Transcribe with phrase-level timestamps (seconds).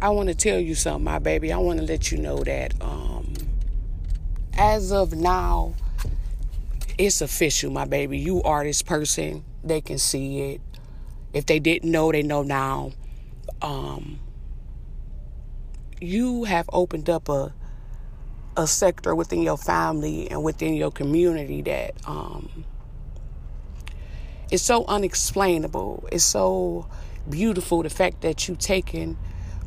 [0.00, 1.52] I want to tell you something, my baby.
[1.52, 3.34] I want to let you know that um,
[4.56, 5.74] as of now,
[6.96, 8.16] it's official, my baby.
[8.18, 9.44] You are this person.
[9.64, 10.60] They can see it.
[11.32, 12.92] If they didn't know, they know now.
[13.60, 14.20] Um,
[16.00, 17.52] you have opened up a
[18.56, 22.64] a sector within your family and within your community that um,
[24.50, 26.08] is so unexplainable.
[26.10, 26.88] It's so
[27.30, 29.16] beautiful the fact that you've taken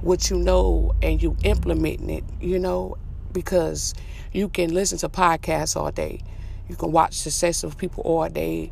[0.01, 2.97] what you know and you implementing it, you know,
[3.31, 3.93] because
[4.31, 6.21] you can listen to podcasts all day.
[6.67, 8.71] You can watch successful people all day.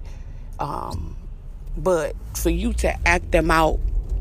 [0.59, 1.15] Um,
[1.77, 3.79] but for you to act them out,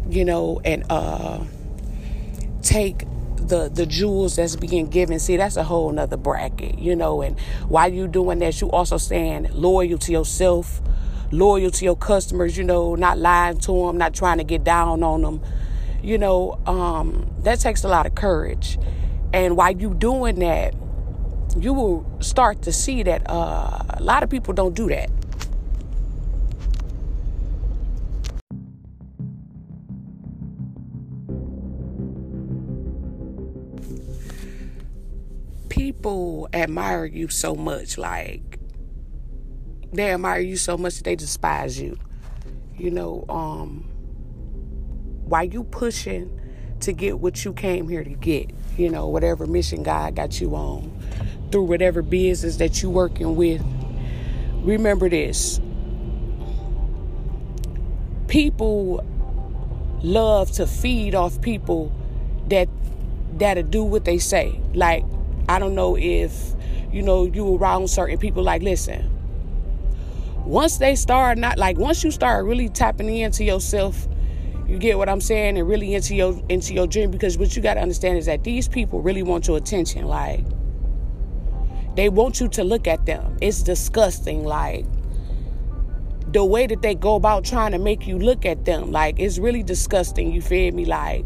[0.09, 1.45] you know, and uh,
[2.63, 3.05] take
[3.37, 7.23] the the jewels that's being given, see, that's a whole nother bracket, you know.
[7.23, 7.39] And
[7.69, 10.81] while you doing that, you also staying loyal to yourself,
[11.31, 15.03] loyal to your customers, you know, not lying to them, not trying to get down
[15.03, 15.41] on them.
[16.03, 18.79] You know, um, that takes a lot of courage.
[19.33, 20.75] And while you doing that,
[21.57, 25.11] you will start to see that uh, a lot of people don't do that.
[35.69, 38.59] People admire you so much, like
[39.93, 41.97] they admire you so much that they despise you.
[42.77, 43.88] You know, um,
[45.29, 46.41] while you pushing
[46.81, 50.55] to get what you came here to get, you know, whatever mission God got you
[50.55, 50.91] on,
[51.53, 53.63] through whatever business that you working with,
[54.63, 55.61] remember this.
[58.29, 59.05] People
[60.03, 61.93] love to feed off people
[62.49, 62.69] that
[63.35, 64.61] that'll do what they say.
[64.75, 65.05] Like,
[65.49, 66.55] I don't know if
[66.93, 69.15] you know you around certain people like listen.
[70.45, 74.09] Once they start not like once you start really tapping into yourself
[74.69, 75.57] you get what I'm saying?
[75.57, 78.69] And really into your into your dream because what you gotta understand is that these
[78.69, 80.05] people really want your attention.
[80.05, 80.45] Like
[81.97, 83.39] they want you to look at them.
[83.41, 84.45] It's disgusting.
[84.45, 84.85] Like
[86.31, 88.93] the way that they go about trying to make you look at them.
[88.93, 90.31] Like it's really disgusting.
[90.33, 90.85] You feel me?
[90.85, 91.25] Like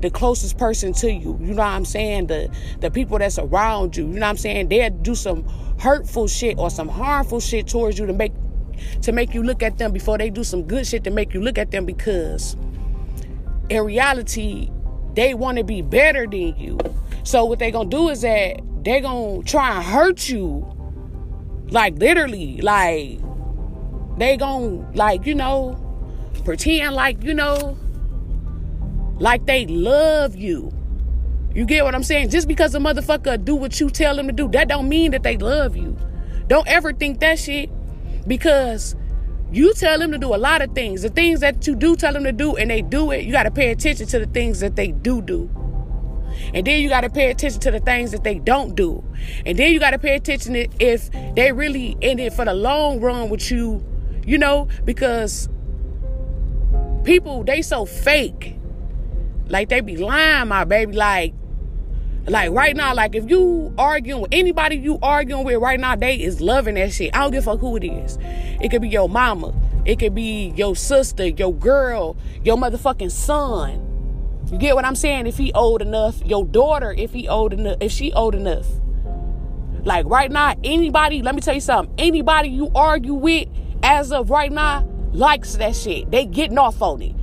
[0.00, 1.38] the closest person to you.
[1.40, 2.26] You know what I'm saying?
[2.26, 4.08] The the people that's around you.
[4.08, 4.68] You know what I'm saying?
[4.68, 5.44] They'll do some
[5.78, 8.32] hurtful shit or some harmful shit towards you to make
[9.02, 11.40] to make you look at them before they do some good shit to make you
[11.40, 12.56] look at them because
[13.70, 14.68] in reality,
[15.14, 16.78] they want to be better than you.
[17.22, 20.66] So what they gonna do is that they gonna try and hurt you,
[21.70, 23.20] like literally, like
[24.18, 25.78] they gonna like you know
[26.44, 27.78] pretend like you know
[29.18, 30.72] like they love you.
[31.54, 32.30] You get what I'm saying?
[32.30, 35.22] Just because a motherfucker do what you tell them to do, that don't mean that
[35.22, 35.96] they love you.
[36.46, 37.70] Don't ever think that shit
[38.26, 38.94] because
[39.52, 41.02] you tell them to do a lot of things.
[41.02, 43.44] The things that you do tell them to do and they do it, you got
[43.44, 45.50] to pay attention to the things that they do do.
[46.54, 49.04] And then you got to pay attention to the things that they don't do.
[49.44, 52.54] And then you got to pay attention to if they really in it for the
[52.54, 53.84] long run with you,
[54.24, 55.48] you know, because
[57.04, 58.56] people, they so fake.
[59.48, 60.92] Like they be lying, my baby.
[60.92, 61.34] Like
[62.26, 66.20] like right now, like if you arguing with anybody you arguing with right now, they
[66.20, 67.14] is loving that shit.
[67.14, 68.18] I don't give a fuck who it is.
[68.60, 69.54] It could be your mama.
[69.84, 73.86] It could be your sister, your girl, your motherfucking son.
[74.52, 75.26] You get what I'm saying?
[75.26, 78.66] If he old enough, your daughter, if he old enough, if she old enough.
[79.84, 81.94] Like right now, anybody, let me tell you something.
[81.98, 83.48] Anybody you argue with
[83.82, 86.10] as of right now likes that shit.
[86.10, 87.14] They getting off on it.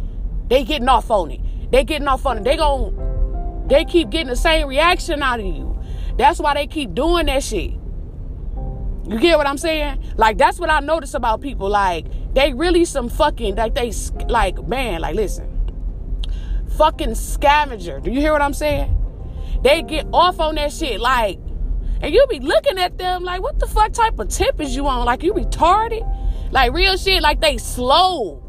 [0.50, 1.41] They getting off on it.
[1.72, 2.44] They getting off on it.
[2.44, 2.96] They gon'
[3.68, 5.80] They keep getting the same reaction out of you.
[6.18, 7.72] That's why they keep doing that shit.
[9.08, 10.04] You get what I'm saying?
[10.18, 11.70] Like that's what I notice about people.
[11.70, 13.92] Like they really some fucking like they
[14.28, 15.02] like man.
[15.02, 15.72] Like listen,
[16.78, 18.00] fucking scavenger.
[18.00, 18.94] Do you hear what I'm saying?
[19.64, 21.00] They get off on that shit.
[21.00, 21.40] Like,
[22.02, 24.88] and you be looking at them like, what the fuck type of tip is you
[24.88, 25.06] on?
[25.06, 26.06] Like you retarded?
[26.52, 27.22] Like real shit.
[27.22, 28.44] Like they slow.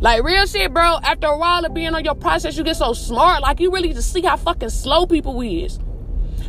[0.00, 0.98] Like real shit, bro.
[1.02, 3.42] After a while of being on your process, you get so smart.
[3.42, 5.78] Like you really just see how fucking slow people is.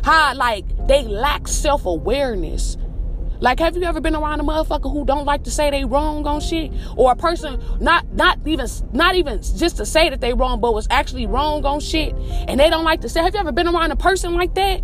[0.02, 2.76] How like they lack self awareness.
[3.40, 6.26] Like, have you ever been around a motherfucker who don't like to say they wrong
[6.26, 10.34] on shit, or a person not not even not even just to say that they
[10.34, 12.14] wrong, but was actually wrong on shit,
[12.48, 13.22] and they don't like to say.
[13.22, 14.82] Have you ever been around a person like that?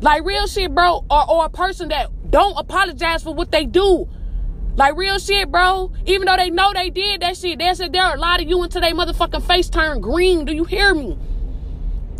[0.00, 4.08] Like real shit, bro, or or a person that don't apologize for what they do.
[4.76, 5.90] Like real shit, bro.
[6.04, 8.48] Even though they know they did that shit, they said there are a lot of
[8.48, 10.44] you until they motherfucking face turn green.
[10.44, 11.18] Do you hear me?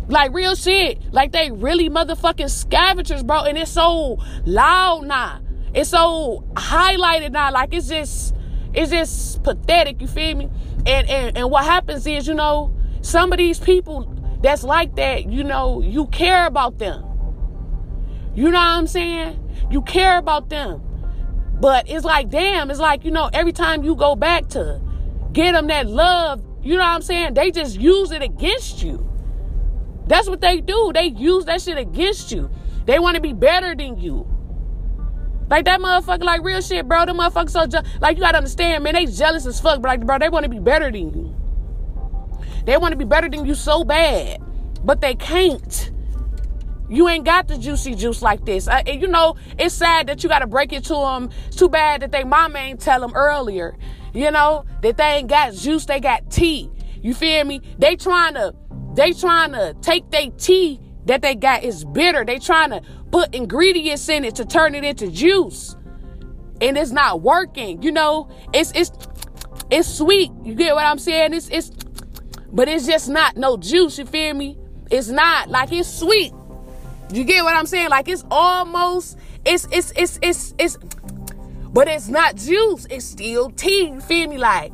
[0.07, 0.99] Like real shit.
[1.13, 3.43] Like they really motherfucking scavengers, bro.
[3.43, 5.39] And it's so loud now.
[5.75, 7.51] It's so highlighted now.
[7.51, 8.33] Like it's just
[8.73, 10.49] it's just pathetic, you feel me?
[10.87, 15.29] And and, and what happens is, you know, some of these people that's like that,
[15.29, 17.03] you know, you care about them.
[18.33, 19.43] You know what I'm saying?
[19.69, 20.81] You care about them.
[21.59, 24.79] But it's like, damn, it's like, you know, every time you go back to
[25.33, 27.33] get them that love, you know what I'm saying?
[27.33, 29.03] They just use it against you.
[30.07, 30.91] That's what they do.
[30.93, 32.49] They use that shit against you.
[32.85, 34.27] They want to be better than you.
[35.49, 37.05] Like that motherfucker, like real shit, bro.
[37.05, 38.93] The motherfucker so je- like you gotta understand, man.
[38.95, 41.35] They jealous as fuck, but like, bro, they want to be better than you.
[42.65, 44.41] They want to be better than you so bad,
[44.83, 45.91] but they can't.
[46.89, 48.67] You ain't got the juicy juice like this.
[48.85, 51.29] You know, it's sad that you got to break it to them.
[51.47, 53.77] It's too bad that they mama ain't tell them earlier.
[54.13, 56.71] You know that they ain't got juice, they got tea.
[57.01, 57.61] You feel me?
[57.77, 58.55] They trying to,
[58.95, 62.25] they trying to take their tea that they got is bitter.
[62.25, 62.81] They trying to
[63.11, 65.75] put ingredients in it to turn it into juice,
[66.61, 67.83] and it's not working.
[67.83, 68.91] You know, it's it's
[69.69, 70.31] it's sweet.
[70.43, 71.33] You get what I'm saying?
[71.33, 71.69] It's it's,
[72.51, 73.97] but it's just not no juice.
[73.99, 74.57] You feel me?
[74.89, 76.33] It's not like it's sweet.
[77.11, 77.89] You get what I'm saying?
[77.89, 80.77] Like it's almost it's it's it's it's it's
[81.71, 83.89] but it's not juice, it's still tea.
[83.89, 84.37] You feel me?
[84.37, 84.73] Like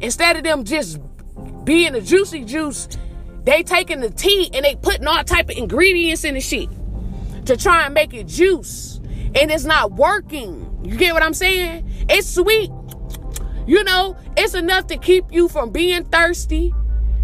[0.00, 1.00] instead of them just
[1.64, 2.88] being a juicy juice,
[3.44, 6.68] they taking the tea and they putting all type of ingredients in the shit
[7.46, 9.00] to try and make it juice.
[9.34, 10.80] And it's not working.
[10.84, 11.88] You get what I'm saying?
[12.08, 12.70] It's sweet.
[13.66, 16.74] You know, it's enough to keep you from being thirsty.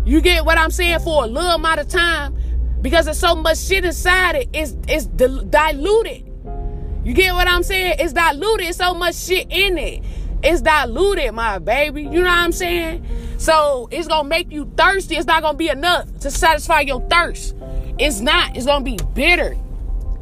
[0.05, 2.37] You get what I'm saying for a little amount of time
[2.83, 4.49] because there's so much shit inside it.
[4.53, 6.25] It's it's diluted.
[7.05, 7.97] You get what I'm saying?
[7.99, 8.69] It's diluted.
[8.69, 10.03] It's so much shit in it.
[10.43, 12.03] It's diluted, my baby.
[12.03, 13.05] You know what I'm saying?
[13.39, 15.17] So it's gonna make you thirsty.
[15.17, 17.57] It's not gonna be enough to satisfy your thirst.
[17.99, 18.57] It's not.
[18.57, 19.57] It's gonna be bitter.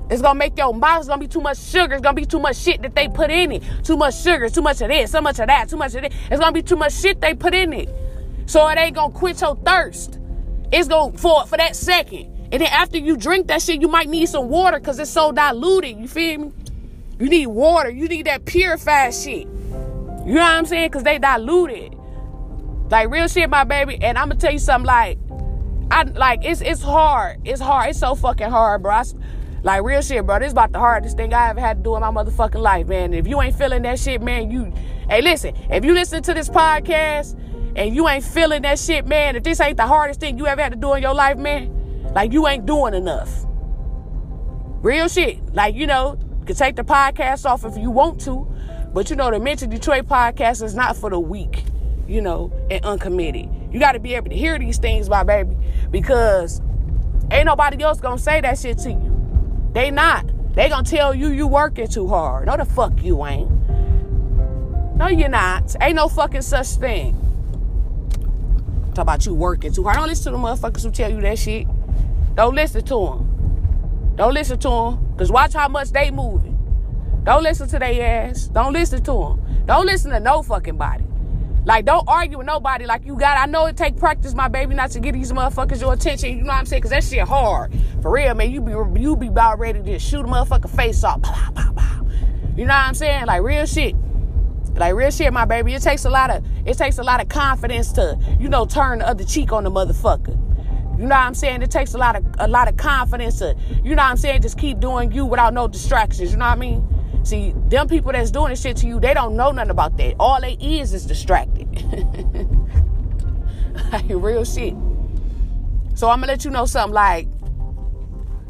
[0.08, 1.00] It's gonna make your mouth.
[1.00, 1.94] It's gonna be too much sugar.
[1.94, 3.62] It's gonna be too much shit that they put in it.
[3.82, 4.48] Too much sugar.
[4.48, 5.10] Too much of this.
[5.10, 5.68] So much of that.
[5.68, 6.14] Too much of this.
[6.30, 7.88] It's gonna be too much shit they put in it.
[8.46, 10.18] So it ain't gonna quench your thirst.
[10.70, 12.35] It's gonna for for that second.
[12.52, 15.32] And then after you drink that shit, you might need some water because it's so
[15.32, 15.98] diluted.
[15.98, 16.52] You feel me?
[17.18, 17.90] You need water.
[17.90, 19.46] You need that purified shit.
[20.26, 20.90] You know what I'm saying?
[20.90, 21.94] Because they diluted.
[22.90, 23.98] Like real shit, my baby.
[24.02, 24.86] And I'm gonna tell you something.
[24.86, 25.18] Like,
[25.90, 27.40] I like it's it's hard.
[27.44, 27.90] It's hard.
[27.90, 28.92] It's so fucking hard, bro.
[28.92, 29.04] I,
[29.62, 30.38] like real shit, bro.
[30.38, 32.86] This is about the hardest thing I ever had to do in my motherfucking life,
[32.86, 33.12] man.
[33.14, 34.72] If you ain't feeling that shit, man, you
[35.08, 35.54] hey listen.
[35.70, 37.36] If you listen to this podcast
[37.76, 40.62] and you ain't feeling that shit, man, if this ain't the hardest thing you ever
[40.62, 41.72] had to do in your life, man,
[42.16, 43.44] like you ain't doing enough.
[44.80, 45.52] Real shit.
[45.52, 48.50] Like, you know, you can take the podcast off if you want to.
[48.94, 51.64] But you know, the Mental Detroit podcast is not for the weak,
[52.08, 53.50] you know, and uncommitted.
[53.70, 55.54] You got to be able to hear these things, my baby,
[55.90, 56.62] because
[57.30, 59.70] ain't nobody else gonna say that shit to you.
[59.74, 60.24] They not.
[60.54, 62.46] They gonna tell you you working too hard.
[62.46, 63.50] No, the fuck you ain't.
[64.96, 65.76] No, you're not.
[65.82, 67.14] Ain't no fucking such thing.
[68.94, 69.98] Talk about you working too hard.
[69.98, 71.66] Don't listen to the motherfuckers who tell you that shit.
[72.36, 74.12] Don't listen to them.
[74.16, 75.12] Don't listen to them.
[75.12, 76.52] Because watch how much they moving.
[77.24, 78.46] Don't listen to their ass.
[78.48, 79.64] Don't listen to them.
[79.64, 81.04] Don't listen to no fucking body.
[81.64, 83.38] Like, don't argue with nobody like you got.
[83.38, 86.36] I know it take practice, my baby, not to get these motherfuckers your attention.
[86.36, 86.82] You know what I'm saying?
[86.82, 87.72] Because that shit hard.
[88.02, 88.52] For real, man.
[88.52, 91.22] You be you be about ready to shoot a motherfucker face off.
[91.22, 92.06] Pow, pow, pow,
[92.56, 93.26] you know what I'm saying?
[93.26, 93.96] Like, real shit.
[94.76, 95.72] Like real shit, my baby.
[95.72, 98.98] It takes a lot of it takes a lot of confidence to, you know, turn
[98.98, 100.45] the other cheek on the motherfucker.
[100.98, 101.62] You know what I'm saying?
[101.62, 104.42] It takes a lot of a lot of confidence to, you know what I'm saying,
[104.42, 106.30] just keep doing you without no distractions.
[106.30, 106.88] You know what I mean?
[107.22, 110.14] See, them people that's doing this shit to you, they don't know nothing about that.
[110.18, 111.68] All they is is distracted.
[113.92, 114.74] like real shit.
[115.94, 117.28] So I'm gonna let you know something like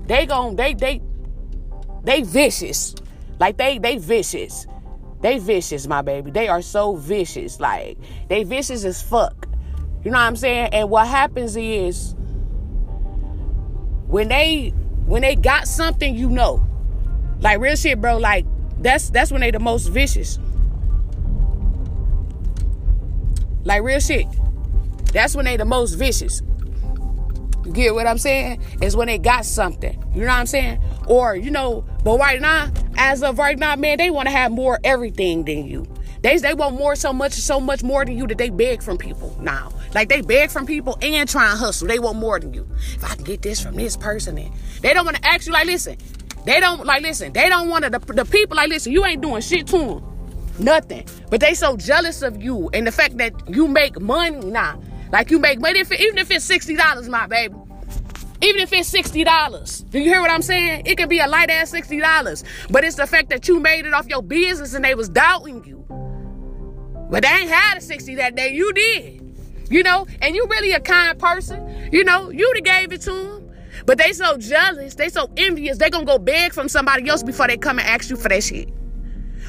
[0.07, 1.03] they gon' they they
[2.05, 2.95] they vicious.
[3.41, 4.67] Like they they vicious.
[5.21, 6.31] They vicious, my baby.
[6.31, 7.59] They are so vicious.
[7.59, 7.99] Like
[8.29, 9.49] they vicious as fuck.
[10.05, 10.69] You know what I'm saying?
[10.73, 12.15] And what happens is
[14.07, 14.69] when they
[15.07, 16.65] when they got something, you know.
[17.41, 18.19] Like real shit, bro.
[18.19, 18.47] Like
[18.81, 20.39] that's that's when they the most vicious.
[23.65, 24.27] Like real shit.
[25.13, 26.43] That's when they the most vicious.
[27.65, 28.63] You get what I'm saying?
[28.81, 29.93] Is when they got something.
[30.15, 30.81] You know what I'm saying?
[31.09, 34.53] Or, you know, but right now, as of right now, man, they want to have
[34.53, 35.85] more everything than you.
[36.23, 38.99] They, they want more so much, so much more than you that they beg from
[38.99, 39.73] people now.
[39.97, 41.89] Like they beg from people and try and hustle.
[41.89, 42.69] They want more than you.
[42.77, 45.55] If I can get this from this person, and they don't want to ask you
[45.55, 45.97] like, listen,
[46.45, 47.33] they don't like listen.
[47.33, 48.93] They don't want to the, the people like listen.
[48.93, 50.05] You ain't doing shit to them,
[50.59, 51.09] nothing.
[51.31, 54.79] But they so jealous of you and the fact that you make money now.
[55.13, 57.55] Like you make money, if even if it's sixty dollars, my baby.
[58.43, 60.83] Even if it's sixty dollars, do you hear what I'm saying?
[60.85, 63.87] It could be a light ass sixty dollars, but it's the fact that you made
[63.87, 65.87] it off your business and they was doubting you.
[67.11, 68.53] But they ain't had a sixty that day.
[68.53, 69.26] You did.
[69.71, 71.89] You know, and you really a kind person.
[71.93, 73.51] You know, you'd have gave it to them.
[73.85, 77.47] But they so jealous, they so envious, they gonna go beg from somebody else before
[77.47, 78.69] they come and ask you for that shit.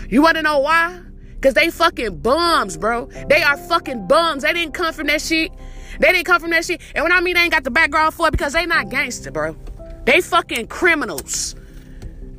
[0.09, 1.01] You wanna know why?
[1.41, 3.05] Cause they fucking bums, bro.
[3.29, 4.43] They are fucking bums.
[4.43, 5.51] They didn't come from that shit.
[5.99, 6.81] They didn't come from that shit.
[6.93, 9.31] And when I mean they ain't got the background for it, because they not gangster,
[9.31, 9.55] bro.
[10.05, 11.55] They fucking criminals.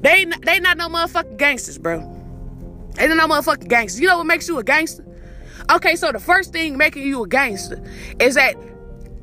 [0.00, 2.00] They they not no motherfucking gangsters, bro.
[2.94, 4.00] They not no motherfucking gangsters.
[4.00, 5.04] You know what makes you a gangster?
[5.70, 7.82] Okay, so the first thing making you a gangster
[8.18, 8.54] is that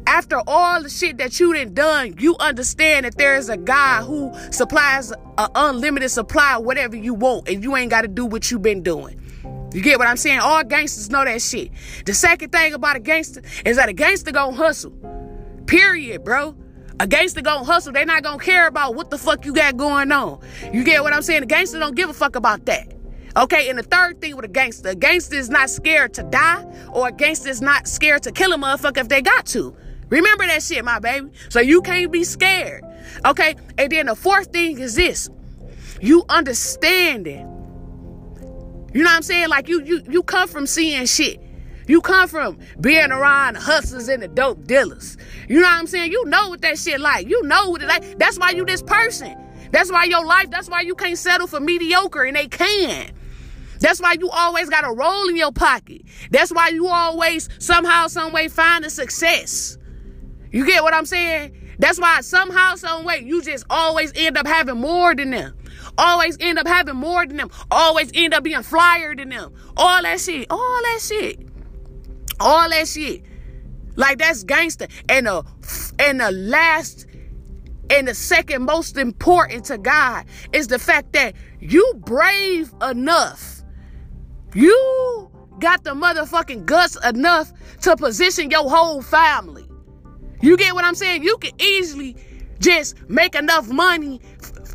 [0.07, 4.03] after all the shit that you done done, you understand that there is a guy
[4.03, 8.25] who supplies an unlimited supply of whatever you want, and you ain't got to do
[8.25, 9.19] what you been doing.
[9.73, 10.39] You get what I'm saying?
[10.39, 11.71] All gangsters know that shit.
[12.05, 14.93] The second thing about a gangster is that a gangster gonna hustle.
[15.65, 16.55] Period, bro.
[16.99, 17.91] A gangster gonna hustle.
[17.91, 20.39] They not gonna care about what the fuck you got going on.
[20.71, 21.41] You get what I'm saying?
[21.41, 22.94] The gangster don't give a fuck about that.
[23.37, 26.65] Okay, and the third thing with a gangster, a gangster is not scared to die,
[26.93, 29.75] or a gangster is not scared to kill a motherfucker if they got to.
[30.09, 31.29] Remember that shit, my baby.
[31.49, 32.83] So you can't be scared.
[33.25, 35.29] Okay, and then the fourth thing is this:
[36.01, 37.51] you understanding
[38.95, 39.49] you know what I'm saying?
[39.49, 41.41] Like you you you come from seeing shit.
[41.85, 45.17] You come from being around the hustlers and the dope dealers.
[45.49, 46.13] You know what I'm saying?
[46.13, 47.27] You know what that shit like.
[47.27, 48.17] You know what it like.
[48.17, 49.35] That's why you this person.
[49.71, 53.11] That's why your life, that's why you can't settle for mediocre and they can.
[53.79, 56.03] That's why you always got a roll in your pocket.
[56.31, 59.77] That's why you always somehow, some way find a success.
[60.51, 61.75] You get what I'm saying?
[61.79, 65.55] That's why somehow, some way you just always end up having more than them
[65.97, 69.53] always end up having more than them, always end up being flyer than them.
[69.77, 71.39] All that shit, all that shit,
[72.39, 73.23] all that shit.
[73.95, 74.87] Like that's gangster.
[75.07, 75.43] And the
[75.99, 77.07] and the last
[77.89, 83.54] and the second most important to God is the fact that you brave enough.
[84.55, 89.67] You got the motherfucking guts enough to position your whole family.
[90.41, 91.23] You get what I'm saying?
[91.23, 92.15] You can easily
[92.59, 94.21] just make enough money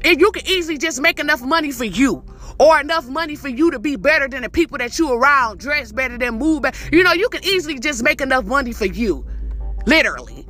[0.04, 2.22] and you can easily just make enough money for you
[2.58, 5.92] or enough money for you to be better than the people that you around, dress
[5.92, 6.78] better than move better.
[6.94, 9.26] You know, you can easily just make enough money for you.
[9.87, 10.46] Literally.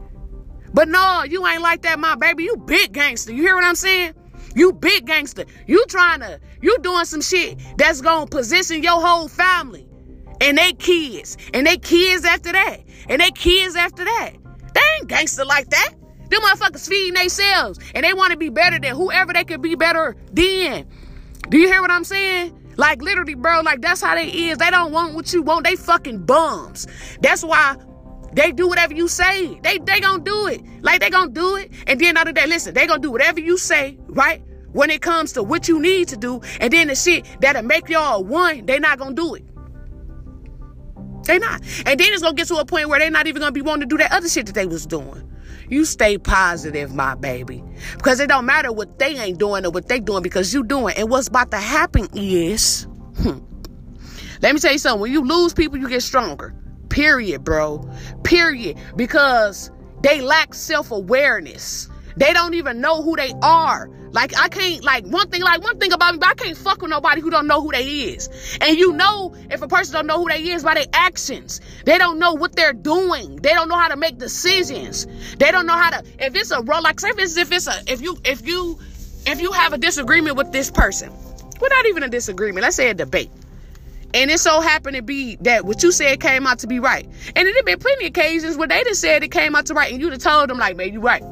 [0.75, 2.45] But no, you ain't like that, my baby.
[2.45, 3.33] You big gangster.
[3.33, 4.15] You hear what I'm saying?
[4.55, 5.45] You big gangster.
[5.67, 9.87] You trying to, you doing some shit that's gonna position your whole family
[10.41, 12.79] and they kids and they kids after that
[13.09, 14.33] and they kids after that.
[14.75, 15.95] They ain't gangster like that.
[16.31, 19.75] Them motherfuckers feeding themselves and they want to be better than whoever they could be
[19.75, 20.87] better than.
[21.49, 22.57] Do you hear what I'm saying?
[22.77, 24.59] Like literally, bro, like that's how they is.
[24.59, 25.67] They don't want what you want.
[25.67, 26.87] They fucking bums.
[27.21, 27.77] That's why
[28.33, 29.59] they do whatever you say.
[29.63, 30.63] They they gonna do it.
[30.83, 31.71] Like they gonna do it.
[31.87, 34.43] And then other day, listen, they gonna do whatever you say, right?
[34.73, 37.89] When it comes to what you need to do, and then the shit that'll make
[37.89, 39.45] y'all one, they not gonna do it.
[41.25, 41.63] They not.
[41.87, 43.89] And then it's gonna get to a point where they not even gonna be wanting
[43.89, 45.27] to do that other shit that they was doing.
[45.69, 47.63] You stay positive, my baby.
[47.97, 50.95] Because it don't matter what they ain't doing or what they doing because you doing.
[50.97, 53.39] And what's about to happen is, hmm,
[54.43, 55.01] let me tell you something.
[55.01, 56.55] When you lose people, you get stronger.
[56.91, 57.89] Period, bro.
[58.25, 58.77] Period.
[58.97, 59.71] Because
[60.03, 61.89] they lack self-awareness.
[62.17, 63.89] They don't even know who they are.
[64.13, 66.83] Like I can't like one thing like one thing about me, but I can't fuck
[66.83, 68.59] with nobody who don't know who they is.
[68.61, 71.61] And you know if a person don't know who they is by their actions.
[71.85, 73.37] They don't know what they're doing.
[73.37, 75.07] They don't know how to make decisions.
[75.39, 77.69] They don't know how to if it's a role like say if it's if it's
[77.69, 78.79] a if you if you
[79.27, 81.13] if you have a disagreement with this person.
[81.61, 83.31] Well not even a disagreement, let's say a debate.
[84.13, 87.07] And it so happened to be that what you said came out to be right.
[87.37, 89.75] And it had been plenty of occasions where they just said it came out to
[89.75, 91.23] right and you'd have told them like, man, you right.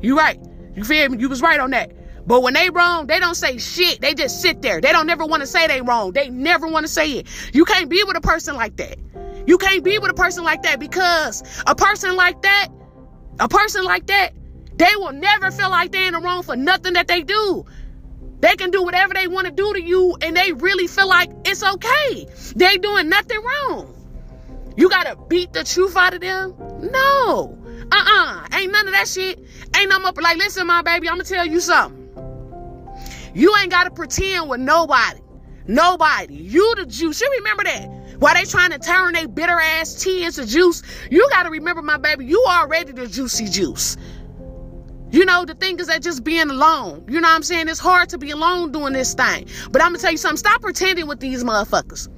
[0.00, 0.38] You right.
[0.76, 1.18] You feel me?
[1.18, 1.92] You was right on that.
[2.26, 4.00] But when they wrong, they don't say shit.
[4.00, 4.80] They just sit there.
[4.80, 6.12] They don't never want to say they wrong.
[6.12, 7.26] They never want to say it.
[7.54, 8.98] You can't be with a person like that.
[9.46, 12.68] You can't be with a person like that because a person like that,
[13.40, 14.32] a person like that,
[14.76, 17.64] they will never feel like they're in the wrong for nothing that they do.
[18.40, 21.30] They can do whatever they want to do to you and they really feel like
[21.44, 22.26] it's okay.
[22.54, 23.94] They doing nothing wrong.
[24.76, 26.54] You gotta beat the truth out of them?
[26.80, 27.58] No.
[27.90, 28.46] Uh-uh.
[28.52, 29.40] Ain't none of that shit.
[29.76, 31.98] Ain't no more like listen, my baby, I'ma tell you something.
[33.34, 35.20] You ain't gotta pretend with nobody.
[35.66, 36.34] Nobody.
[36.34, 37.20] You the juice.
[37.20, 37.98] You remember that.
[38.18, 41.98] While they trying to turn their bitter ass tea into juice, you gotta remember, my
[41.98, 43.96] baby, you already the juicy juice.
[45.10, 47.04] You know, the thing is that just being alone.
[47.08, 47.68] You know what I'm saying?
[47.68, 49.48] It's hard to be alone doing this thing.
[49.70, 50.36] But I'm gonna tell you something.
[50.36, 52.08] Stop pretending with these motherfuckers.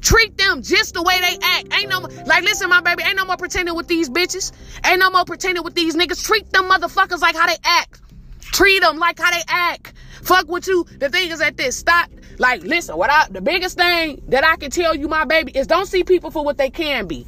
[0.00, 1.74] Treat them just the way they act.
[1.74, 4.52] Ain't no like listen, my baby, ain't no more pretending with these bitches.
[4.86, 6.24] Ain't no more pretending with these niggas.
[6.24, 8.00] Treat them motherfuckers like how they act.
[8.40, 9.92] Treat them like how they act.
[10.22, 10.84] Fuck with you.
[10.98, 11.76] The thing is at this.
[11.76, 12.10] Stop.
[12.38, 15.66] Like, listen, what I the biggest thing that I can tell you, my baby, is
[15.66, 17.26] don't see people for what they can be.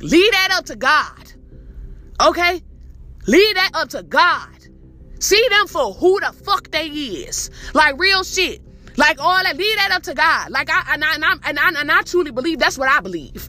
[0.00, 1.32] Leave that up to God.
[2.20, 2.62] Okay?
[3.26, 4.53] Leave that up to God.
[5.24, 7.50] See them for who the fuck they is.
[7.72, 8.60] Like real shit.
[8.98, 9.56] Like all that.
[9.56, 10.50] Leave that up to God.
[10.50, 13.00] Like I and I and I, and I, and I truly believe that's what I
[13.00, 13.48] believe.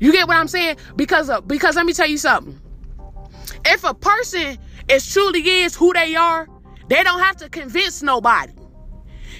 [0.00, 0.78] You get what I'm saying?
[0.96, 2.60] Because of, because let me tell you something.
[3.64, 4.58] If a person
[4.88, 6.48] is truly is who they are,
[6.88, 8.52] they don't have to convince nobody.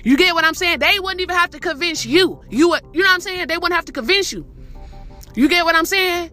[0.04, 0.78] You get what I'm saying?
[0.78, 2.40] They wouldn't even have to convince you.
[2.50, 3.48] You you know what I'm saying?
[3.48, 4.46] They wouldn't have to convince you.
[5.34, 6.30] You get what I'm saying?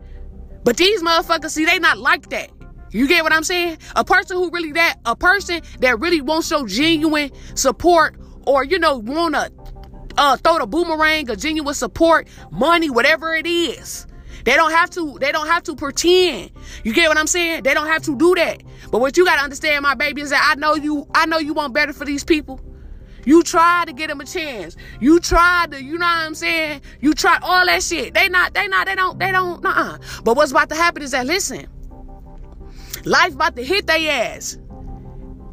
[0.64, 2.52] But these motherfuckers, see, they not like that.
[2.94, 3.80] You get what I'm saying?
[3.96, 8.78] A person who really that, a person that really won't show genuine support or, you
[8.78, 9.50] know, wanna
[10.18, 14.06] uh, throw the boomerang a genuine support, money, whatever it is.
[14.46, 16.52] They don't have to, they don't have to pretend.
[16.84, 17.64] You get what I'm saying?
[17.64, 18.62] They don't have to do that.
[18.92, 21.54] But what you gotta understand, my baby, is that I know you, I know you
[21.54, 22.60] want better for these people.
[23.26, 24.76] You try to get them a chance.
[25.00, 26.82] You tried to, you know what I'm saying?
[27.00, 28.14] You try all that shit.
[28.14, 29.98] They not, they not, they don't, they don't, uh-uh.
[30.26, 31.68] But what's about to happen is that, listen,
[33.06, 34.58] life about to hit their ass.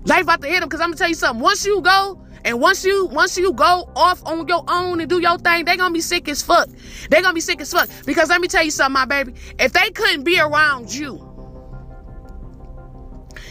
[0.04, 1.42] Life about to hit them, because I'm gonna tell you something.
[1.42, 5.20] Once you go, and once you once you go off on your own and do
[5.20, 6.68] your thing, they gonna be sick as fuck.
[7.10, 7.88] they gonna be sick as fuck.
[8.06, 9.34] Because let me tell you something, my baby.
[9.58, 11.26] If they couldn't be around you,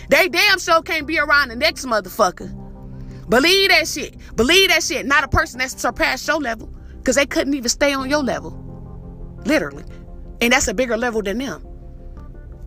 [0.10, 2.56] they damn sure can't be around the next motherfucker.
[3.30, 4.16] Believe that shit.
[4.36, 5.06] Believe that shit.
[5.06, 6.68] Not a person that's surpassed your level.
[6.98, 8.52] Because they couldn't even stay on your level.
[9.46, 9.84] Literally.
[10.42, 11.64] And that's a bigger level than them.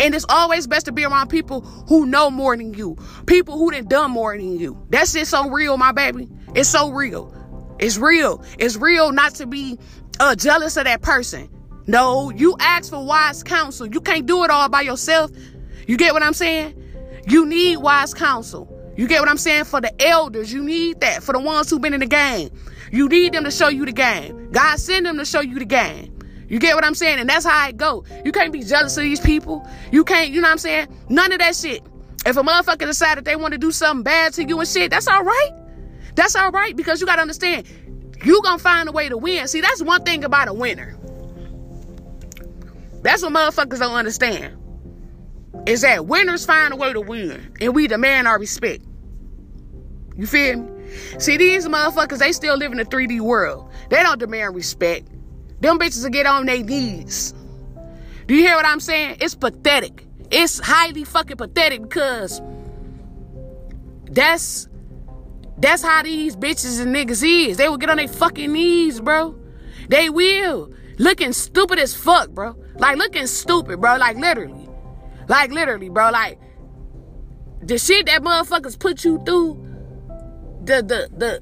[0.01, 2.97] And it's always best to be around people who know more than you.
[3.27, 4.85] People who done done more than you.
[4.91, 6.29] That shit so real, my baby.
[6.55, 7.35] It's so real.
[7.79, 8.45] It's real.
[8.59, 9.79] It's real not to be
[10.21, 11.49] uh, jealous of that person.
[11.87, 13.87] No, you ask for wise counsel.
[13.87, 15.31] You can't do it all by yourself.
[15.87, 16.81] You get what I'm saying?
[17.27, 18.69] You need wise counsel.
[18.97, 19.65] You get what I'm saying?
[19.65, 21.23] For the elders, you need that.
[21.23, 22.51] For the ones who've been in the game,
[22.93, 24.51] you need them to show you the game.
[24.53, 26.12] God send them to show you the game.
[26.53, 27.19] You get what I'm saying?
[27.19, 28.05] And that's how it go.
[28.27, 29.67] You can't be jealous of these people.
[29.91, 30.89] You can't, you know what I'm saying?
[31.09, 31.83] None of that shit.
[32.27, 34.91] If a motherfucker decide that they want to do something bad to you and shit,
[34.91, 35.51] that's all right.
[36.15, 37.67] That's all right because you got to understand,
[38.23, 39.49] you going to find a way to win.
[39.49, 40.95] See, that's one thing about a winner.
[43.01, 44.55] That's what motherfuckers don't understand
[45.67, 48.85] is that winners find a way to win and we demand our respect.
[50.19, 50.87] You feel me?
[51.19, 53.71] See, these motherfuckers, they still live in a 3D world.
[53.89, 55.09] They don't demand respect.
[55.63, 57.35] Them bitches will get on their knees.
[58.27, 59.19] Do you hear what I'm saying?
[59.21, 60.05] It's pathetic.
[60.29, 62.43] It's highly fucking pathetic because
[64.11, 64.69] that's
[65.59, 67.59] that's how these bitches and niggas is.
[67.59, 69.39] They will get on their fucking knees, bro.
[69.89, 70.75] They will.
[70.99, 72.57] Looking stupid as fuck, bro.
[72.75, 73.99] Like looking stupid, bro.
[73.99, 74.69] Like literally.
[75.29, 76.11] Like literally, bro.
[76.11, 76.41] Like
[77.63, 79.65] the shit that motherfuckers put you through,
[80.65, 81.41] the the the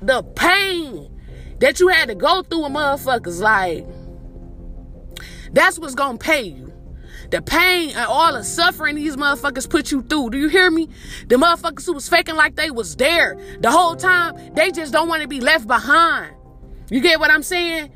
[0.00, 1.17] the pain
[1.60, 3.86] that you had to go through with motherfuckers, like
[5.52, 6.72] that's what's gonna pay you.
[7.30, 10.30] The pain and all the suffering these motherfuckers put you through.
[10.30, 10.88] Do you hear me?
[11.26, 15.08] The motherfuckers who was faking like they was there the whole time, they just don't
[15.08, 16.34] want to be left behind.
[16.90, 17.92] You get what I'm saying?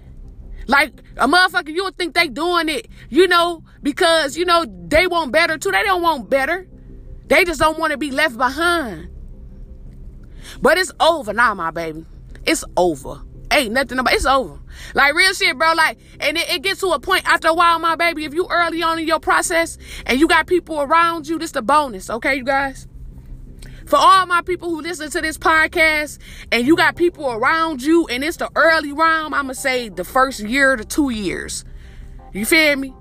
[0.67, 5.07] Like a motherfucker, you would think they doing it, you know, because you know they
[5.07, 5.71] want better too.
[5.71, 6.69] They don't want better.
[7.27, 9.09] They just don't want to be left behind.
[10.61, 12.05] But it's over now, my baby.
[12.45, 13.23] It's over.
[13.53, 14.59] Ain't nothing about it's over.
[14.95, 15.75] Like real shit, bro.
[15.75, 18.25] Like, and it, it gets to a point after a while, my baby.
[18.25, 21.63] If you early on in your process and you got people around you, this the
[21.63, 22.89] bonus, okay, you guys?
[23.87, 26.19] For all my people who listen to this podcast
[26.51, 29.89] and you got people around you and it's the early round, I'm going to say
[29.89, 31.65] the first year to two years.
[32.33, 32.95] You feel me?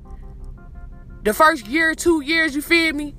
[1.24, 3.16] The first year, two years, you feel me?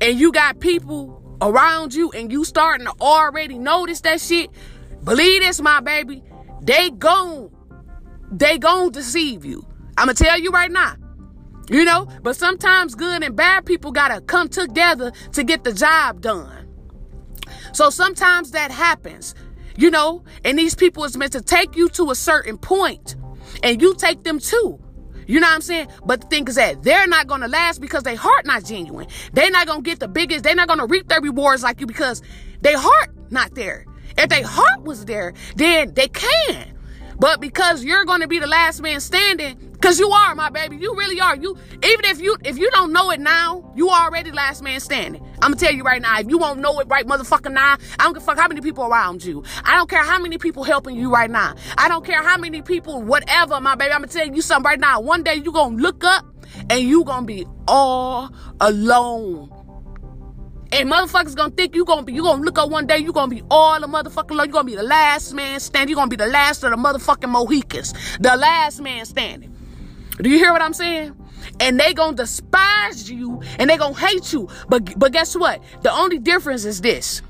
[0.00, 4.50] And you got people around you and you starting to already notice that shit.
[5.04, 6.22] Believe this, my baby.
[6.62, 7.50] They gon'
[8.30, 9.66] they gon' deceive you.
[9.96, 10.94] I'ma tell you right now.
[11.70, 16.20] You know, but sometimes good and bad people gotta come together to get the job
[16.20, 16.66] done.
[17.72, 19.34] So sometimes that happens,
[19.76, 23.16] you know, and these people is meant to take you to a certain point
[23.62, 24.80] and you take them too.
[25.26, 25.88] You know what I'm saying?
[26.06, 29.08] But the thing is that they're not to last because their heart not genuine.
[29.34, 32.22] They're not to get the biggest, they're not to reap their rewards like you because
[32.62, 33.84] their heart not there.
[34.18, 36.74] If their heart was there, then they can.
[37.18, 40.76] But because you're going to be the last man standing, Cause you are, my baby.
[40.76, 41.36] You really are.
[41.36, 45.22] You even if you if you don't know it now, you already last man standing.
[45.34, 46.18] I'm gonna tell you right now.
[46.18, 48.60] If you won't know it right, motherfucking now, I don't give a fuck how many
[48.60, 49.44] people around you.
[49.64, 51.54] I don't care how many people helping you right now.
[51.76, 53.92] I don't care how many people, whatever, my baby.
[53.92, 55.00] I'm gonna tell you something right now.
[55.00, 56.26] One day you gonna look up
[56.68, 59.57] and you gonna be all alone.
[60.70, 63.34] And motherfuckers gonna think you gonna be, you gonna look up one day, you gonna
[63.34, 64.44] be all the motherfucking low.
[64.44, 65.88] You gonna be the last man standing.
[65.88, 67.94] You gonna be the last of the motherfucking Mohicans.
[68.20, 69.54] The last man standing.
[70.20, 71.16] Do you hear what I'm saying?
[71.60, 74.48] And they gonna despise you and they gonna hate you.
[74.68, 75.62] But but guess what?
[75.82, 77.22] The only difference is this.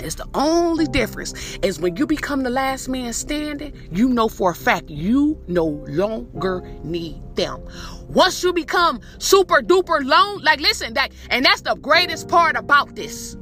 [0.00, 4.50] It's the only difference is when you become the last man standing, you know for
[4.50, 7.62] a fact you no longer need them.
[8.08, 12.94] Once you become super duper lone, like listen, that and that's the greatest part about
[12.94, 13.36] this.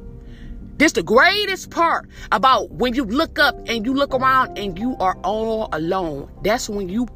[0.77, 4.95] This the greatest part about when you look up and you look around and you
[4.99, 6.29] are all alone.
[6.43, 7.07] That's when you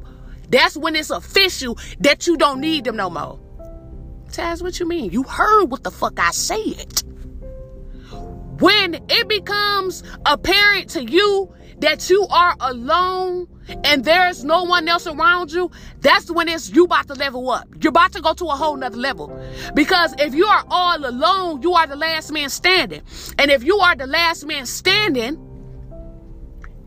[0.48, 3.38] that's when it's official that you don't need them no more.
[4.28, 5.10] Taz, what you mean?
[5.10, 7.01] You heard what the fuck I said.
[8.62, 13.48] When it becomes apparent to you that you are alone
[13.82, 17.66] and there's no one else around you, that's when it's you about to level up.
[17.80, 19.36] You're about to go to a whole nother level.
[19.74, 23.02] Because if you are all alone, you are the last man standing.
[23.36, 25.44] And if you are the last man standing,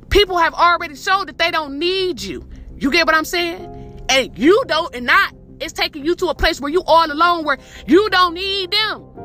[0.10, 2.48] people have already showed that they don't need you.
[2.78, 4.06] You get what I'm saying?
[4.08, 7.44] And you don't, and not, it's taking you to a place where you all alone
[7.44, 9.25] where you don't need them.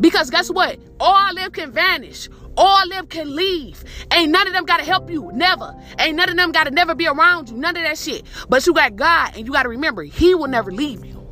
[0.00, 0.78] Because guess what?
[1.00, 2.28] All them can vanish.
[2.56, 3.82] All them can leave.
[4.12, 5.30] Ain't none of them gotta help you.
[5.32, 5.74] Never.
[5.98, 7.56] Ain't none of them gotta never be around you.
[7.56, 8.24] None of that shit.
[8.48, 11.26] But you got God and you gotta remember, He will never leave you.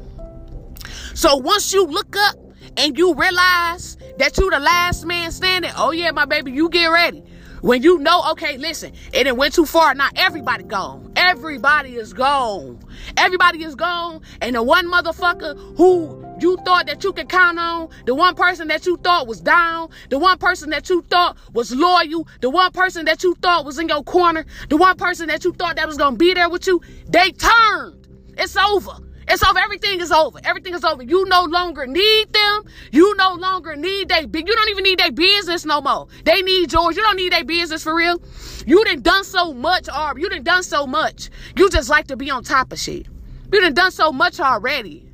[1.14, 2.36] So once you look up
[2.76, 6.86] and you realize that you the last man standing, oh yeah, my baby, you get
[6.86, 7.22] ready.
[7.62, 9.94] When you know, okay, listen, it went too far.
[9.94, 11.12] Now everybody gone.
[11.16, 12.78] Everybody is gone.
[13.16, 14.20] Everybody is gone.
[14.40, 18.68] And the one motherfucker who you thought that you could count on, the one person
[18.68, 22.72] that you thought was down, the one person that you thought was loyal, the one
[22.72, 25.86] person that you thought was in your corner, the one person that you thought that
[25.86, 28.06] was gonna be there with you, they turned.
[28.36, 28.98] It's over.
[29.28, 29.58] It's over.
[29.58, 30.38] Everything is over.
[30.44, 31.02] Everything is over.
[31.02, 32.64] You no longer need them.
[32.92, 34.20] You no longer need they.
[34.20, 36.06] You don't even need their business no more.
[36.24, 36.96] They need yours.
[36.96, 38.20] You don't need their business for real.
[38.66, 40.20] You done done so much, Arb.
[40.20, 41.30] You done done so much.
[41.56, 43.06] You just like to be on top of shit.
[43.52, 45.05] You done done so much already.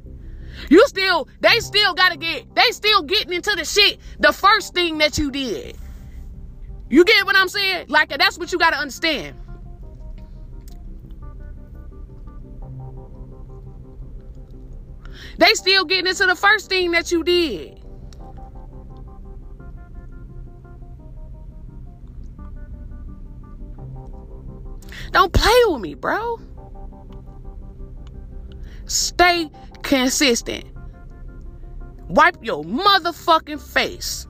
[0.68, 4.98] You still, they still gotta get, they still getting into the shit the first thing
[4.98, 5.76] that you did.
[6.88, 7.86] You get what I'm saying?
[7.88, 9.36] Like that's what you gotta understand.
[15.38, 17.82] They still getting into the first thing that you did.
[25.12, 26.40] Don't play with me, bro.
[28.86, 29.50] Stay
[29.92, 30.64] consistent.
[32.08, 34.26] Wipe your motherfucking face.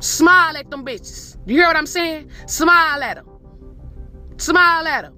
[0.00, 1.36] Smile at them bitches.
[1.46, 2.28] You hear what I'm saying?
[2.46, 3.26] Smile at them.
[4.36, 5.14] Smile at them.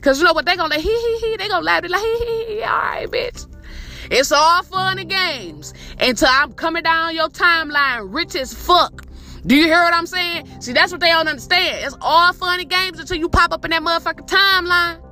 [0.00, 1.36] Cause you know what they gonna hee hee hee.
[1.36, 1.82] They gonna laugh.
[1.82, 2.62] They like hee hee hee.
[2.62, 3.46] All right, bitch.
[4.10, 9.04] It's all fun and games until I'm coming down your timeline rich as fuck.
[9.44, 10.62] Do you hear what I'm saying?
[10.62, 11.84] See, that's what they don't understand.
[11.84, 15.02] It's all fun and games until you pop up in that motherfucking timeline.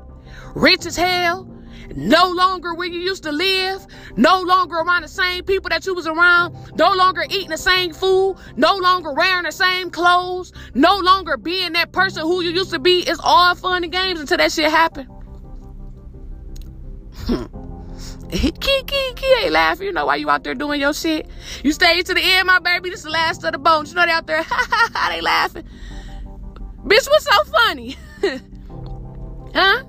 [0.54, 1.53] Rich as hell,
[1.96, 5.94] no longer where you used to live, no longer around the same people that you
[5.94, 10.98] was around, no longer eating the same food, no longer wearing the same clothes, no
[10.98, 13.00] longer being that person who you used to be.
[13.00, 15.08] It's all fun and games until that shit happen.
[18.30, 19.86] Key, key ain't laughing.
[19.86, 21.28] You know why you out there doing your shit.
[21.62, 22.90] You stay to the end, my baby.
[22.90, 23.90] This is the last of the bones.
[23.90, 25.64] You know they out there, ha ha ha, they laughing.
[26.84, 27.96] Bitch, what's so funny?
[29.54, 29.84] huh?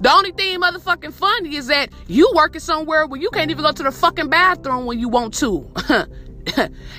[0.00, 3.72] The only thing motherfucking funny is that you working somewhere where you can't even go
[3.72, 5.68] to the fucking bathroom when you want to.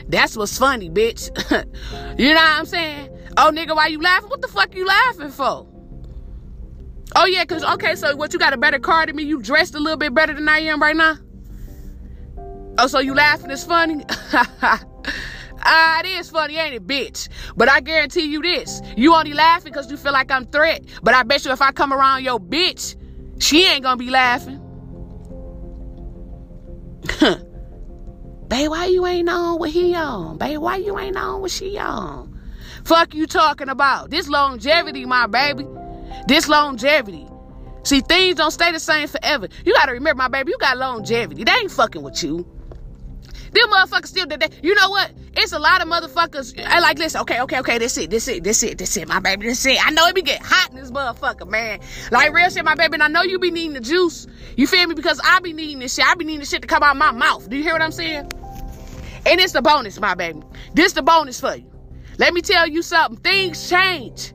[0.08, 1.30] That's what's funny, bitch.
[2.20, 3.10] you know what I'm saying?
[3.38, 4.30] Oh, nigga, why you laughing?
[4.30, 5.66] What the fuck you laughing for?
[7.16, 9.24] Oh, yeah, because, okay, so what, you got a better car than me?
[9.24, 11.18] You dressed a little bit better than I am right now?
[12.78, 14.06] Oh, so you laughing is funny?
[15.64, 17.30] Ah, it is funny, ain't it, bitch?
[17.56, 18.82] But I guarantee you this.
[18.96, 20.84] You only laughing because you feel like I'm threat.
[21.04, 22.96] But I bet you if I come around your bitch,
[23.40, 24.58] she ain't gonna be laughing.
[28.50, 30.38] Babe, why you ain't on what he on?
[30.38, 32.40] Babe, why you ain't on what she on?
[32.84, 34.10] Fuck you talking about?
[34.10, 35.68] This longevity, my baby.
[36.28, 37.28] This longevity.
[37.84, 39.48] See, things don't stay the same forever.
[39.66, 41.44] You gotta remember, my baby, you got longevity.
[41.44, 42.48] They ain't fucking with you.
[43.52, 44.64] Them motherfuckers still did that.
[44.64, 45.12] You know what?
[45.34, 46.60] It's a lot of motherfuckers.
[46.66, 47.22] I like listen.
[47.22, 47.78] Okay, okay, okay.
[47.78, 48.10] This it.
[48.10, 48.44] This it.
[48.44, 48.78] This it.
[48.78, 49.08] This it.
[49.08, 49.48] My baby.
[49.48, 49.86] This it.
[49.86, 51.80] I know it be get hot in this motherfucker, man.
[52.12, 52.96] Like real shit, my baby.
[52.96, 54.28] And I know you be needing the juice.
[54.56, 54.96] You feel me?
[54.96, 56.06] Because I be needing this shit.
[56.06, 57.50] I be needing the shit to come out my mouth.
[57.50, 58.32] Do you hear what I'm saying?
[59.26, 60.42] And it's the bonus, my baby.
[60.74, 61.66] This the bonus for you.
[62.18, 63.20] Let me tell you something.
[63.22, 64.34] Things change.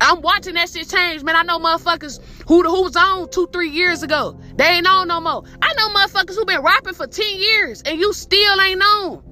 [0.00, 1.36] I'm watching that shit change, man.
[1.36, 4.38] I know motherfuckers who who was on two, three years ago.
[4.56, 5.44] They ain't on no more.
[5.62, 9.22] I know motherfuckers who been rapping for 10 years and you still ain't on.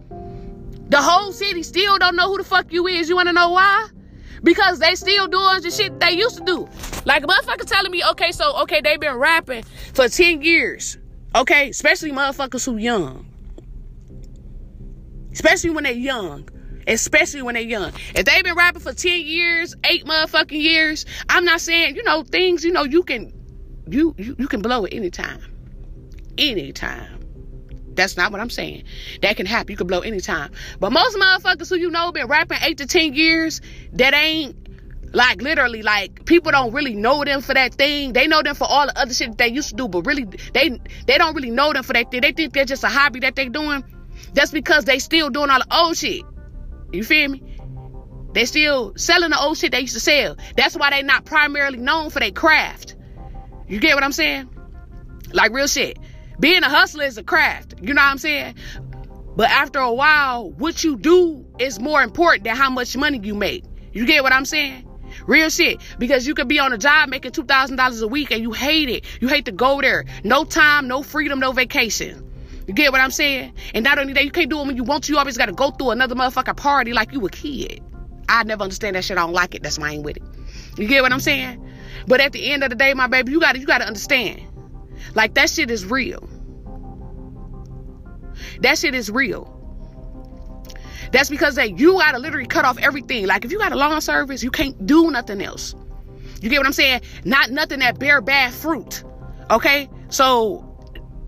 [0.88, 3.08] The whole city still don't know who the fuck you is.
[3.08, 3.88] You wanna know why?
[4.42, 6.68] Because they still doing the shit they used to do.
[7.04, 10.98] Like motherfucker telling me, okay, so okay, they been rapping for 10 years.
[11.34, 13.26] Okay, especially motherfuckers who young.
[15.32, 16.48] Especially when they're young.
[16.86, 17.92] Especially when they're young.
[18.14, 22.22] If they've been rapping for 10 years, eight motherfucking years, I'm not saying, you know,
[22.22, 23.32] things, you know, you can
[23.88, 25.40] you you, you can blow it anytime.
[26.38, 27.20] Anytime.
[27.94, 28.84] That's not what I'm saying.
[29.22, 29.70] That can happen.
[29.70, 30.50] You can blow anytime.
[30.80, 33.60] But most motherfuckers who you know been rapping eight to ten years,
[33.92, 34.56] that ain't
[35.14, 38.12] like literally like people don't really know them for that thing.
[38.12, 40.24] They know them for all the other shit that they used to do, but really
[40.24, 42.22] they they don't really know them for that thing.
[42.22, 43.84] They think they're just a hobby that they doing.
[44.32, 46.22] That's because they still doing all the old shit.
[46.94, 47.42] You feel me?
[48.32, 50.36] They still selling the old shit they used to sell.
[50.56, 52.96] That's why they not primarily known for their craft.
[53.68, 54.50] You get what I'm saying?
[55.32, 55.98] Like real shit.
[56.40, 57.74] Being a hustler is a craft.
[57.80, 58.56] You know what I'm saying?
[59.36, 63.34] But after a while, what you do is more important than how much money you
[63.34, 63.64] make.
[63.92, 64.88] You get what I'm saying?
[65.26, 65.80] Real shit.
[65.98, 69.04] Because you could be on a job making $2,000 a week and you hate it.
[69.20, 70.04] You hate to go there.
[70.24, 72.28] No time, no freedom, no vacation.
[72.66, 73.52] You get what I'm saying?
[73.74, 75.12] And not only that, you can't do it when you want to.
[75.12, 77.82] You always got to go through another motherfucking party like you a kid.
[78.28, 79.18] I never understand that shit.
[79.18, 79.62] I don't like it.
[79.62, 80.22] That's why I ain't with it.
[80.78, 81.62] You get what I'm saying?
[82.06, 84.42] But at the end of the day, my baby, you gotta you gotta understand.
[85.14, 86.28] Like that shit is real.
[88.60, 89.50] That shit is real.
[91.12, 93.26] That's because that you gotta literally cut off everything.
[93.26, 95.74] Like if you got a lawn service, you can't do nothing else.
[96.40, 97.02] You get what I'm saying?
[97.24, 99.04] Not nothing that bear bad fruit.
[99.50, 99.88] Okay?
[100.08, 100.73] So,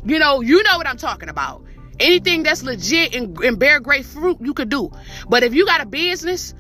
[0.07, 1.65] you know, you know what I'm talking about.
[1.99, 4.91] Anything that's legit and, and bear great fruit, you could do.
[5.29, 6.55] But if you got a business,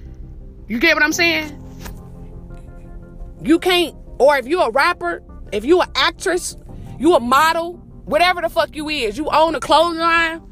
[0.67, 1.63] you get what I'm saying?
[3.43, 6.57] You can't, or if you're a rapper, if you're an actress,
[6.99, 10.43] you a model, whatever the fuck you is, you own a clothing line,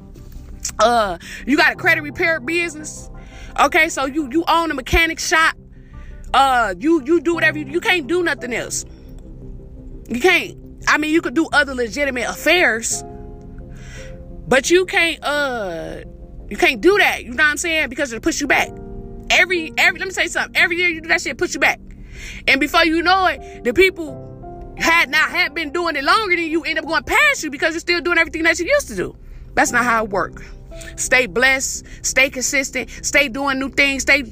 [0.79, 3.11] uh, you got a credit repair business.
[3.59, 5.57] Okay, so you you own a mechanic shop.
[6.33, 8.85] Uh, you you do whatever you, you can't do nothing else.
[10.09, 10.64] You can't.
[10.87, 13.05] I mean, you could do other legitimate affairs,
[14.47, 15.23] but you can't.
[15.23, 16.01] Uh,
[16.49, 17.25] you can't do that.
[17.25, 17.89] You know what I'm saying?
[17.89, 18.71] Because it'll push you back.
[19.31, 19.99] Every every.
[19.99, 20.61] Let me say something.
[20.61, 21.81] Every year you do that shit, push you back.
[22.47, 26.45] And before you know it, the people had not had been doing it longer than
[26.45, 28.97] you end up going past you because you're still doing everything that you used to
[28.97, 29.17] do.
[29.55, 30.43] That's not how it works.
[30.97, 34.25] Stay blessed, stay consistent, stay doing new things, stay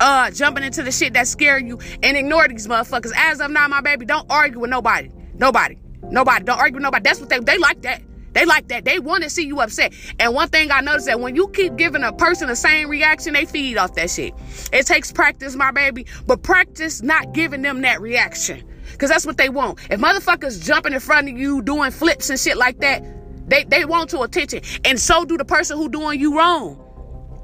[0.00, 3.12] uh jumping into the shit that scare you and ignore these motherfuckers.
[3.16, 5.10] As of now, my baby, don't argue with nobody.
[5.34, 5.78] Nobody.
[6.10, 6.44] Nobody.
[6.44, 7.02] Don't argue with nobody.
[7.02, 8.02] That's what they they like that.
[8.32, 8.84] They like that.
[8.84, 9.94] They want to see you upset.
[10.20, 13.32] And one thing I noticed that when you keep giving a person the same reaction,
[13.32, 14.34] they feed off that shit.
[14.74, 18.62] It takes practice, my baby, but practice not giving them that reaction.
[18.98, 19.78] Cause that's what they want.
[19.90, 23.02] If motherfuckers jumping in front of you doing flips and shit like that,
[23.48, 24.60] they, they want to attention.
[24.84, 26.82] And so do the person who doing you wrong.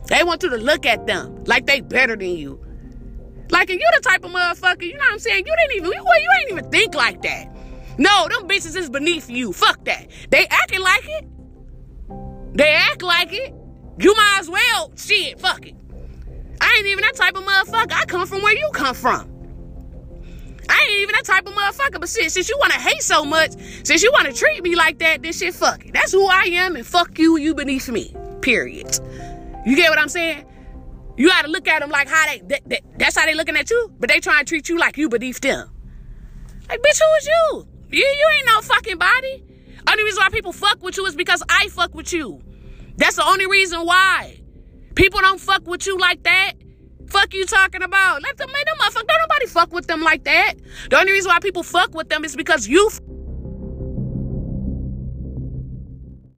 [0.09, 2.62] They want you to look at them like they better than you.
[3.51, 5.46] Like, if you the type of motherfucker, you know what I'm saying?
[5.46, 7.48] You didn't even, you, you ain't even think like that.
[8.03, 9.53] No, them bitches is beneath you.
[9.53, 10.09] Fuck that.
[10.31, 11.25] They acting like it.
[12.53, 13.55] They act like it.
[13.97, 15.77] You might as well, shit, fuck it.
[16.61, 17.93] I ain't even that type of motherfucker.
[17.93, 19.31] I come from where you come from.
[20.69, 22.01] I ain't even that type of motherfucker.
[22.01, 23.53] But shit, since you want to hate so much,
[23.85, 25.93] since you want to treat me like that, this shit, fuck it.
[25.93, 28.12] That's who I am, and fuck you, you beneath me.
[28.41, 28.99] Period.
[29.65, 30.45] You get what I'm saying?
[31.17, 33.57] You got to look at them like how they, that, that, that's how they looking
[33.57, 35.71] at you, but they trying to treat you like you beneath them.
[36.69, 37.72] Like, bitch, who is you?
[37.92, 39.44] You, you ain't no fucking body.
[39.88, 42.40] Only reason why people fuck with you is because I fuck with you.
[42.96, 44.40] That's the only reason why.
[44.94, 46.52] People don't fuck with you like that.
[47.09, 48.22] Fuck you talking about?
[48.22, 49.07] Let them make them motherfucker.
[49.07, 50.55] Don't nobody fuck with them like that.
[50.88, 52.88] The only reason why people fuck with them is because you